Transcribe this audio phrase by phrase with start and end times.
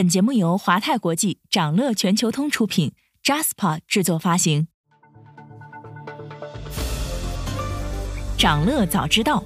[0.00, 4.66] 本节目由华泰国际、掌乐全球通出品，Jaspa 制作发行。
[8.38, 9.44] 掌乐早知道，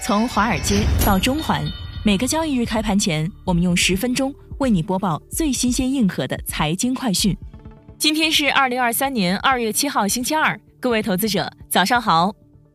[0.00, 1.64] 从华尔街到中环，
[2.04, 7.36] 每个交易日开盘前，我们用十分钟为你播报最新鲜、硬核的财经快讯。
[7.98, 12.32] 今天是二零二三年二月七号，星期二，各位投资者早上好。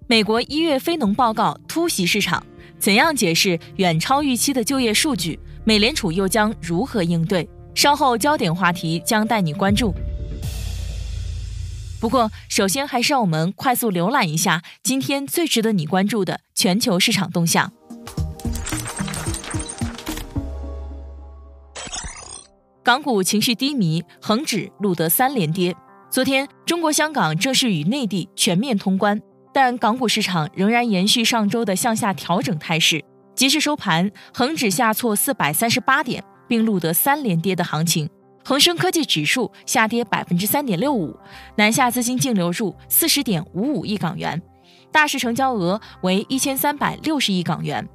[0.07, 2.43] 美国一月非农报告突袭市场，
[2.77, 5.39] 怎样解释远超预期的就业数据？
[5.67, 7.45] 美联储又将如何应对？
[7.75, 9.93] 稍后焦点话题将带你关注。
[11.99, 17.73] 不过，首先还是让我们快速浏览一下今天最值得你关注的全球市场动向。
[22.81, 25.75] 港股情绪低迷，恒指录得三连跌。
[26.09, 29.21] 昨天，中国香港正式与内地全面通关，
[29.53, 33.03] 但港股市场仍然延续上周的向下调整态势。
[33.37, 38.09] 即时收盘，恒指下挫四百三十八点，并录得三连跌的行情。
[38.43, 41.15] 恒生科技指数下跌百分之三点六五，
[41.55, 44.41] 南下资金净流入四十点五五亿港元，
[44.91, 47.87] 大市成交额为一千三百六十亿港元。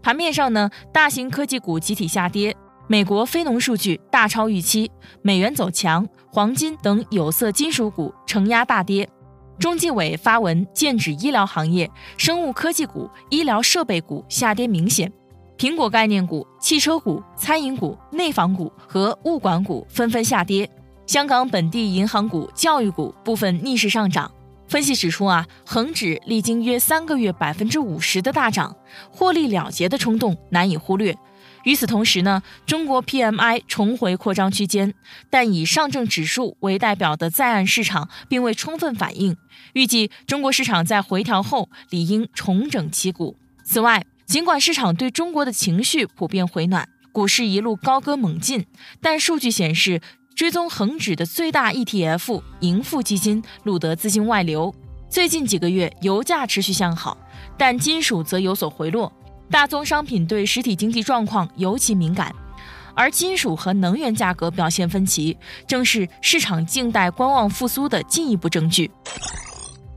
[0.00, 2.54] 盘面上呢，大型科技股集体下跌，
[2.86, 4.88] 美国非农数据大超预期，
[5.20, 9.08] 美元走强，黄金等有色金属股承压大跌。
[9.58, 15.10] 中纪委发文剑指医疗行业、生物科技股、医疗设备股下跌明显，
[15.56, 20.68] 苹果概念股、汽车股、餐饮股、内房股和物管股纷纷下跌。
[21.06, 24.30] 香港本地银行股、教育股部分逆势上涨。
[24.68, 28.74] 分析指出啊，恒指历经约三个月百分之五十的大涨，
[29.10, 31.16] 获利了结的冲动难以忽略。
[31.66, 34.94] 与此同时呢，中国 PMI 重回扩张区间，
[35.28, 39.36] 但以上证指数为代表的在岸市场并未充分反应。
[39.72, 43.36] 预计中国市场在回调后理应重整旗鼓。
[43.64, 48.64] 此外，尽管市场对中国的情绪普遍回暖，股市一路高歌猛进，
[49.00, 50.00] 但数据显示，
[50.36, 54.72] 追踪恒指的最大 ETF 盈富基金录得资金外流。
[55.10, 57.18] 最近几个月，油价持续向好，
[57.58, 59.12] 但金属则有所回落。
[59.50, 62.34] 大宗商品对实体经济状况尤其敏感，
[62.94, 65.36] 而金属和能源价格表现分歧，
[65.66, 68.90] 正是市场静待观望复苏的进一步证据。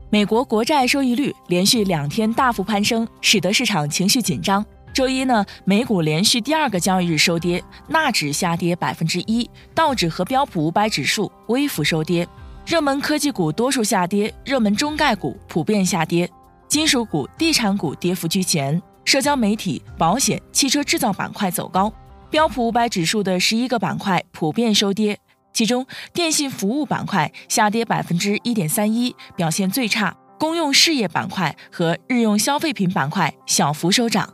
[0.08, 4.64] 美国国债收益率连续两天大幅攀升，使得市场情绪紧张。
[4.92, 12.26] 周一呢，美股连续第二个交易日收跌，纳指下跌百分之一，道指和标普五百指数微幅收跌。
[12.66, 16.28] 热门科技股多数下跌，热门中概股普遍下跌，
[16.66, 18.82] 金属股、地产股跌幅居前。
[19.04, 21.92] 社交媒体、保险、汽车制造板块走高，
[22.30, 25.18] 标普五百指数的十一个板块普遍收跌，
[25.52, 34.32] 其中电信服务板块下跌百分之一点三一，表现最差；公用事业板块和日用消费品板块小幅收涨。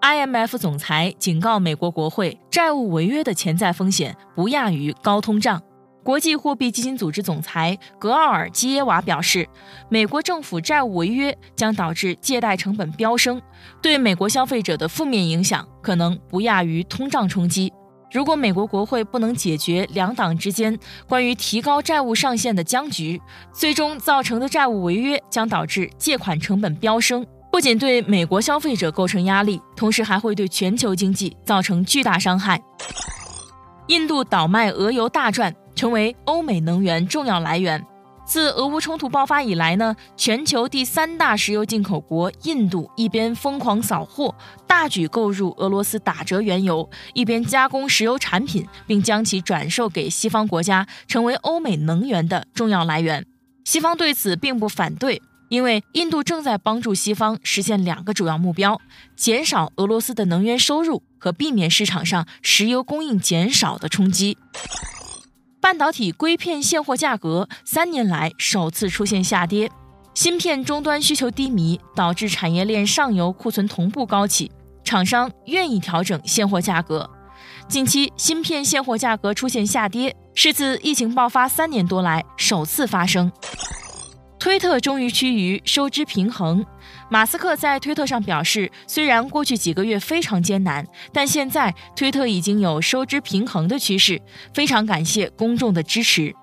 [0.00, 5.60] IMF 总裁警告美国国会，债务违约的潜在风险不亚于高通胀。
[6.08, 9.46] 国际货币基金组织总裁格奥尔基耶娃表示，
[9.90, 13.38] 美国政府债务违约将导致借贷成本飙升，
[13.82, 17.70] 对美国消费者的负面影响可能不亚于通胀冲击。
[18.10, 23.20] 如果美国国会不能解决两党之间关于提高债务上限的僵局，
[23.52, 32.58] 最终造成的债务违约将导致借款成本飙升，不仅对美国消费者构成压力，同时还会对全球经济造成巨大伤害。
[33.88, 35.54] 印度倒卖俄油大赚。
[35.78, 37.86] 成为欧美能源重要来源。
[38.26, 44.34] 自俄乌冲突爆发以来呢，全球第三大石油进口国印度一边疯狂扫货，
[44.66, 53.24] 大举购入俄罗斯打折原油，一边加工石油产品，并将其转售给西方国家，成为欧美能源的重要来源。
[53.64, 58.80] 西方对此并不反对，因为印度正在帮助西方实现两个主要目标：
[59.16, 64.36] 减少俄罗斯的能源收入和避免市场上石油供应减少的冲击。
[65.68, 69.70] 半导体硅片现货价格三年来首次出现下跌，
[70.14, 74.50] 芯片终端需求低迷，导致产业链上游库存同步高企，
[74.82, 77.10] 厂商愿意调整现货价格。
[77.68, 83.30] 近期芯片现货价格出现下跌，是自疫情爆发三年多来首次发生。
[84.38, 86.64] 推特终于趋于收支平衡。
[87.10, 94.20] 马斯克在推特上表示，虽然过去几个月非常艰难，但现在推特已经有收支平衡的趋势。
[94.54, 96.34] 非常感谢公众的支持。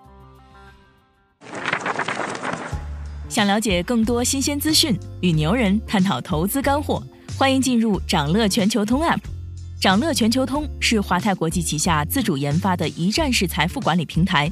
[3.29, 7.01] 想了解更多新鲜资讯，与牛人探讨投资干货，
[7.37, 9.19] 欢迎进入掌乐全球通 App。
[9.79, 14.51] 掌乐全球通是华泰国际旗下自主研发的一站式财富管理平台。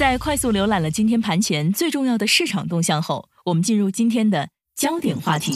[0.00, 5.52] 在快速浏览了今天盘前最重要的市场动向后，我们进入今天的焦点话题。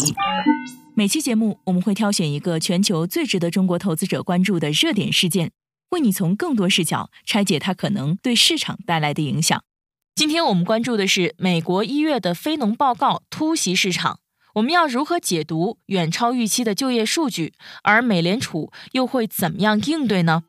[0.95, 5.53] 每期节目我们会挑选一个全球最值得中国投资者关注的热点事件。
[5.93, 9.65] 为你从更多视角拆解它可能对市场带来的影响。
[10.15, 14.19] 今天我们关注的是美国一月的非农报告突袭市场，
[14.57, 17.55] 我们要如何解读远超预期的就业数据？
[17.83, 20.43] 而美联储又会怎么样应对呢？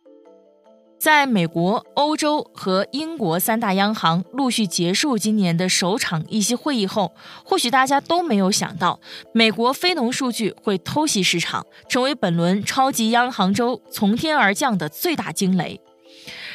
[1.06, 7.12] 在美国、欧洲和英国三大央行陆续结束今年的首场议息会议后，
[7.44, 9.00] 或许大家都没有想到，
[9.32, 15.80] 美国非农数据会偷袭市场，成为本轮超级央行周从天而降的最大惊雷。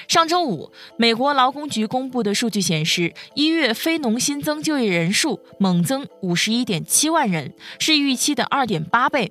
[0.08, 9.30] 上周五，美国劳工局公布的数据显示，一月非农新增就业人数猛增五十一点七万人，是预期的二点八倍，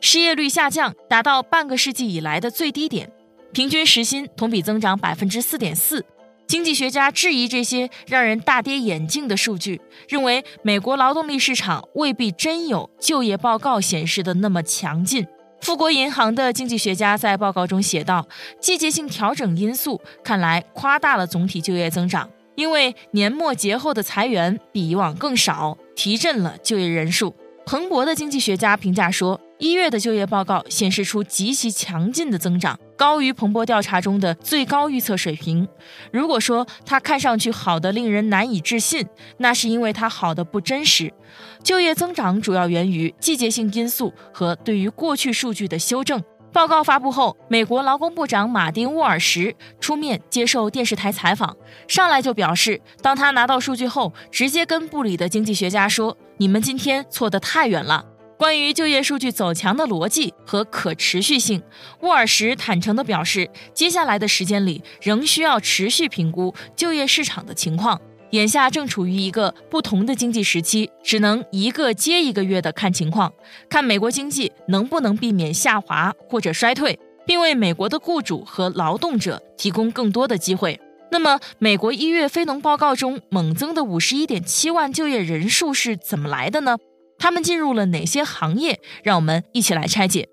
[0.00, 3.12] 失业率下降，达到半个世纪以来的最低点。
[3.52, 6.04] 平均时薪同比增长百分之四点四，
[6.46, 15.26] 经济学家质疑这些让人大跌眼镜的数据，认为美国劳动力市场未必真有就业报告显示的那么强劲。
[15.60, 18.28] 富国银行的经济学家在报告中写道
[18.60, 27.34] ：“季节性调整因素看来夸大了总体就业增长，因为年末节后的裁员比以往更少，提振了就业人数。”
[27.66, 29.40] 彭博的经济学家评价说。
[29.58, 35.66] 一月的就业报告显示出极其强劲的增长，高于彭博调查中的最高预测水平。
[36.12, 39.06] 如果说它看上去好的令人难以置信，
[39.38, 41.14] 那是因为它好的不真实。
[41.62, 46.22] 就业增长主要源于季节性因素和对于过去数据的修正。
[46.52, 51.54] 报告发布后，美国劳工部长马丁·沃尔什出面接受电视台采访，
[51.86, 58.04] 上来就表示，当他拿到数据后，直接跟部里的经济学家说：“你们今天错得太远了。”
[58.38, 61.60] 关于就业数据走强的逻辑和可持续性，
[62.02, 68.00] 沃尔什坦诚地表示，接下来的时间里仍需要持续评估就业市场的情况。
[68.30, 73.32] 眼下正处于一个不同的经济时期，只能一个接一个月的看情况，
[73.68, 76.96] 看美国经济能不能避免下滑或者衰退，
[77.26, 80.78] 并为美国的雇主和劳动者提供更多的机会。
[81.10, 86.76] 那么，美国一月非农报告中猛增的五十一点七万就业人数是怎么来的呢？
[87.18, 88.80] 他们进入了哪些行业？
[89.02, 90.28] 让我们一起来拆解。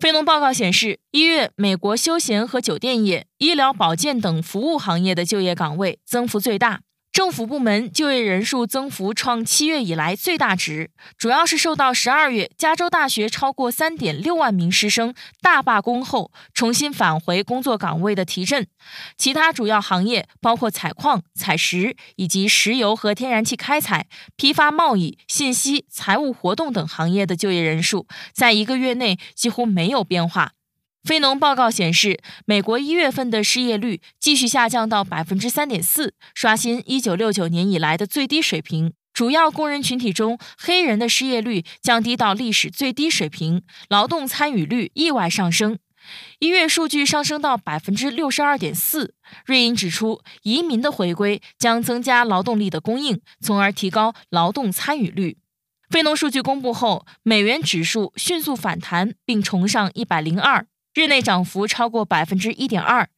[0.00, 6.80] 非农报告显示，一月美国休闲和酒店业、医疗保健等服务行业的就业岗位增幅最大。
[7.12, 15.12] 政府部门就业人数增幅创七月以来最大值，主要是受到十二月加州大学超过三点六万名师生
[15.42, 18.66] 大罢工后重新返回工作岗位的提振。
[19.18, 24.06] 其他主要行业包括采矿、采石以及石油和天然气开采、
[24.36, 30.52] 批发贸易、信息、财务活动等行业的就业人数，在一个月内几乎没有变化。
[31.02, 38.92] 非农报告显示，美国一月份的失业率继续下降到百分之三点四，刷新一九六九年以来的最低水平。
[39.12, 45.78] 主要工人群体中，黑人的失业率降低到历史最低水平，劳动参与率意外上升。
[46.38, 49.14] 一月数据上升到百分之六十二点四。
[49.44, 55.38] 瑞银指出，移民的回归将增加劳动力的供应，从而提高劳动参与率。
[55.90, 60.66] 非农数据公布后，美元指数迅速反弹，并重上一百零二。
[60.92, 63.08] 日内涨幅超过百分之一点二，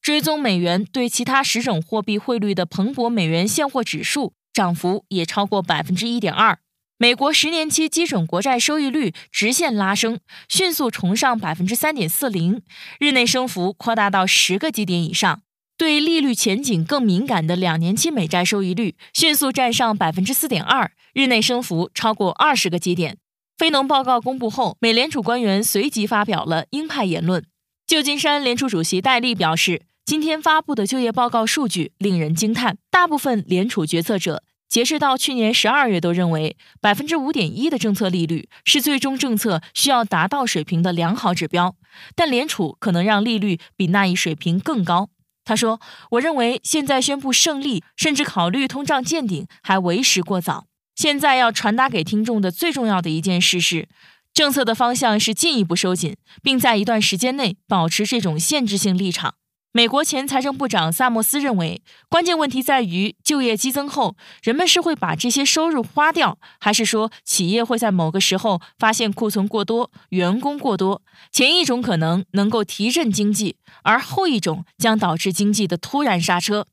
[0.00, 6.58] 追踪美元对其他十种货币汇率的彭博美元现货指数涨幅也超过百分之一点二。
[6.96, 10.18] 美国十年期基准国债收益率直线拉升，
[10.48, 12.62] 迅速重上百分之三点四零，
[12.98, 15.42] 日内升幅扩大到十个基点以上。
[15.76, 23.18] 对利率前景更敏感的两年期美债收益率迅速站上百分之四点二，日内升幅超过二十个基点。
[23.58, 27.44] 非农报告公布后，美联储官员随即发表了鹰派言论。
[27.88, 32.78] 旧金山联储主席戴利表示，今天发布的就业报告数据令人惊叹。
[32.88, 41.74] 大部分联储决策者截至到去年十二月都认为，百分之五点一的政策利率是最终政策需要达到水平的良好指标，
[42.14, 45.10] 但联储可能让利率比那一水平更高。
[45.44, 45.80] 他说
[46.12, 50.66] ：“我认为现在宣布胜利，甚至考虑通胀见顶，还为时过早。”
[50.98, 53.88] 现在要传达给听众的最重要的一件事是，
[54.34, 59.34] 政策的方向是进一步收紧，并在一段时间内保持这种限制性立场。
[59.70, 71.02] 美国前财政部长萨默斯认为，关键问题在于就业激增后，人们是会把这些收入花掉，还是说企业会在某个时候发现库存过多、员工过多？
[71.30, 76.66] 前一种可能能够提振经济，而后一种将导致经济的突然刹车。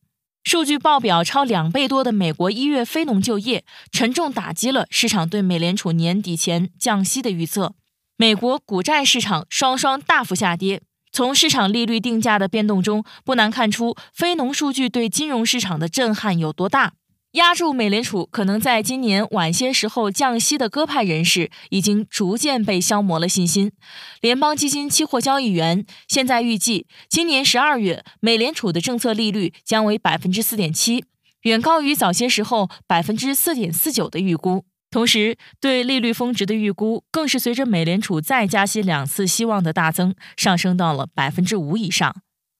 [0.46, 7.74] 数据报表超两倍多的美国一月非农就业，沉重打击了市场对美联储年底前降息的预测。
[8.16, 10.84] 美国股债市场双双大幅下跌。
[11.12, 16.94] 从市场利率定价的变动中，不难看出非农数据对金融市场的震撼有多大。
[17.36, 23.74] 压住美联储可能在今年晚些时候降息的鸽派人士，已经逐渐被消磨了信心。
[24.22, 31.04] 联邦基金期货交易员现在预计，今年十二月美联储的政策利率将为百分之四点七，
[31.42, 34.64] 远高于早些时候百分之四点四九的预估。
[34.90, 42.16] 同时，对利率峰值的预估更是随着美联储再加息两次希望的大增，上升到了百分之五以上。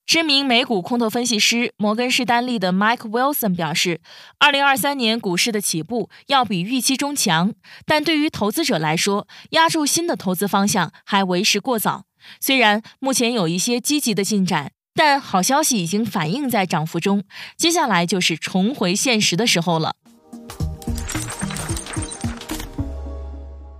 [0.06, 4.00] 知名美股空头分析师摩根士丹利的 Mike Wilson 表示，
[4.38, 7.52] 二零二三年股市的起步要比预期中强，
[7.84, 12.04] 但对于投资者来说，压住新的投资方向还为时过早。
[12.40, 17.24] 虽然目前有一些积极的进展，但好消息已经反映在涨幅中，
[17.56, 19.96] 接下来就是重回现实的时候了。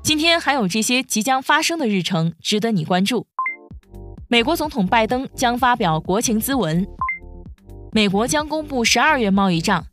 [0.02, 3.28] 今天还有这些即将发生的日程值得你关注：
[4.28, 6.84] 美国总统拜登将发表国情咨文，
[7.92, 9.84] 美国将公布十二月贸易账，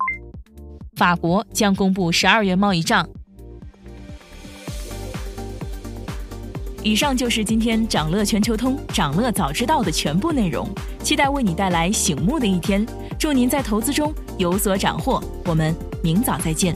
[0.96, 3.08] 法国将公布十二月贸易账。
[6.82, 10.68] 以上就是今天掌乐全球通、掌乐早知道的全部内容，
[11.04, 12.84] 期待为你带来醒目的一天。
[13.20, 16.76] 祝您在投资中有所斩获，我们明早再见。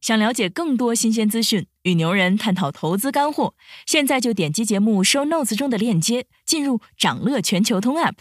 [0.00, 3.54] 想了解更多新鲜资讯，与牛人探讨投资干货，
[3.86, 8.14] 现在就点击节目 show notes 中的链接，进入掌乐全球通 app。